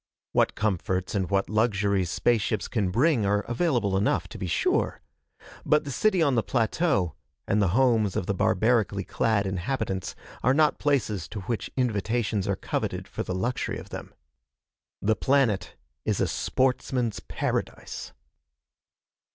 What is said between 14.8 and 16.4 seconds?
The planet is a